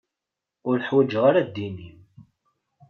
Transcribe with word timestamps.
Ur 0.69 0.77
ḥwaǧeɣ 0.87 1.23
ara 1.29 1.43
ddin-im. 1.47 1.99